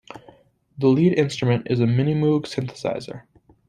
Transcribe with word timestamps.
The 0.79 0.87
lead 0.87 1.13
instrument 1.13 1.67
is 1.69 1.79
a 1.79 1.83
Minimoog 1.83 2.47
synthesizer. 2.47 3.25